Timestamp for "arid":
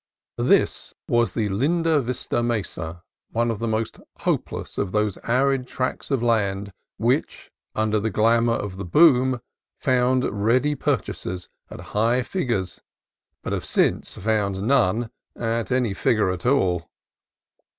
5.25-5.67